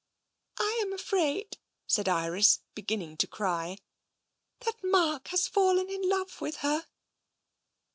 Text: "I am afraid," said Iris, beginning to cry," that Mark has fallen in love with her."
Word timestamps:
"I 0.57 0.79
am 0.81 0.93
afraid," 0.93 1.59
said 1.85 2.09
Iris, 2.09 2.61
beginning 2.73 3.17
to 3.17 3.27
cry," 3.27 3.77
that 4.61 4.83
Mark 4.83 5.27
has 5.27 5.47
fallen 5.47 5.91
in 5.91 6.09
love 6.09 6.41
with 6.41 6.55
her." 6.65 6.87